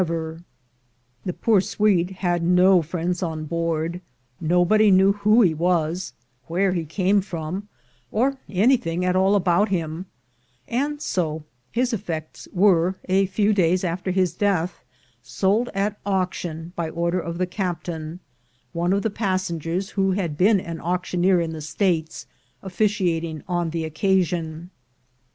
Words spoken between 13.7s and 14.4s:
after his